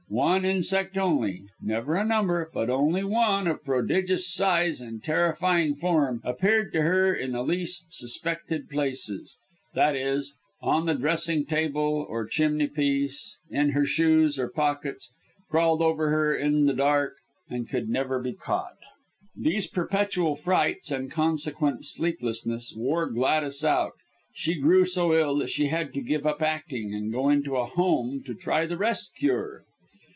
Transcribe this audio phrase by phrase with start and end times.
[0.13, 6.19] One insect only never a number, but only one, of prodigious size and terrifying form
[6.25, 9.37] appeared to her in the least suspected places,
[9.73, 10.21] i.e.,
[10.61, 15.13] on the dressing table or chimney piece, in her shoes, or pockets;
[15.49, 17.13] crawled over her in the dark;
[17.49, 18.79] and could never be caught.
[19.33, 23.93] These perpetual frights, and consequent sleeplessness, wore Gladys out.
[24.33, 27.63] She grew so ill that she had to give up acting, and go into a
[27.65, 29.63] home to try the rest cure.